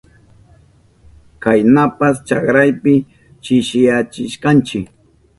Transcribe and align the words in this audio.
Kaynapas 1.43 2.15
chakrapi 2.27 2.95
chishiyashkanchi. 3.43 4.79